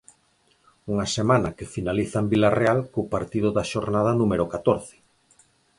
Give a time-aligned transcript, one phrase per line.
[0.91, 4.95] Unha semana que finaliza en Vilarreal co partido da xornada número catorce.